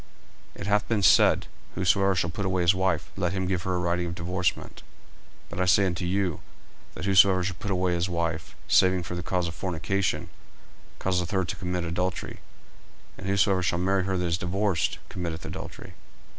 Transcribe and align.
40:005:031 0.55 0.61
It 0.61 0.65
hath 0.67 0.87
been 0.87 1.03
said, 1.03 1.47
Whosoever 1.75 2.15
shall 2.15 2.29
put 2.31 2.43
away 2.47 2.63
his 2.63 2.73
wife, 2.73 3.11
let 3.15 3.33
him 3.33 3.45
give 3.45 3.61
her 3.61 3.75
a 3.75 3.77
writing 3.77 4.07
of 4.07 4.15
divorcement: 4.15 4.77
40:005:032 5.49 5.49
But 5.51 5.59
I 5.61 5.65
say 5.65 5.85
unto 5.85 6.05
you, 6.05 6.39
That 6.95 7.05
whosoever 7.05 7.43
shall 7.43 7.55
put 7.59 7.69
away 7.69 7.93
his 7.93 8.09
wife, 8.09 8.55
saving 8.67 9.03
for 9.03 9.13
the 9.13 9.21
cause 9.21 9.47
of 9.47 9.53
fornication, 9.53 10.29
causeth 10.97 11.29
her 11.29 11.45
to 11.45 11.55
commit 11.55 11.83
adultery: 11.83 12.39
and 13.15 13.27
whosoever 13.27 13.61
shall 13.61 13.77
marry 13.77 14.05
her 14.05 14.17
that 14.17 14.25
is 14.25 14.39
divorced 14.39 14.97
committeth 15.07 15.45
adultery. 15.45 15.93